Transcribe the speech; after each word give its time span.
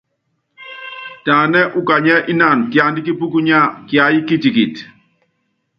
Taní 1.25 1.59
ukanyiɛ́ 1.79 2.25
ínanɔ 2.31 2.59
kiandá 2.71 2.99
kípúkunya 3.05 3.59
kiáyí 3.87 4.19
kitikiti. 4.27 4.83